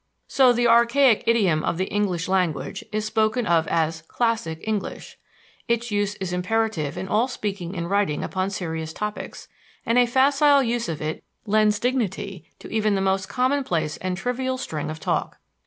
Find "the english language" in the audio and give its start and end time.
1.77-2.83